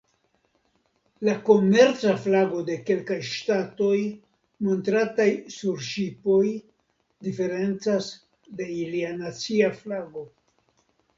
[1.27, 3.99] La komerca flago de kelkaj ŝtatoj
[4.69, 5.27] montrataj
[5.57, 6.41] sur ŝipoj
[7.27, 8.09] diferencas
[8.63, 10.25] de ilia nacia flago.